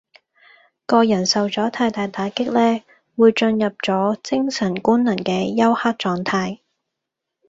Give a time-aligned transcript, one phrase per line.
[0.87, 2.81] 個人受咗太大打擊呢，
[3.15, 6.61] 會進入咗精神官能嘅休克狀態